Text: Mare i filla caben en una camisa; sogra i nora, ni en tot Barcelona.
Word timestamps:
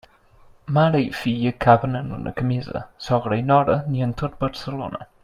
Mare 0.77 1.01
i 1.01 1.11
filla 1.17 1.51
caben 1.65 1.93
en 2.01 2.09
una 2.17 2.33
camisa; 2.39 2.83
sogra 3.09 3.41
i 3.43 3.47
nora, 3.51 3.77
ni 3.93 4.05
en 4.07 4.17
tot 4.23 4.41
Barcelona. 4.47 5.09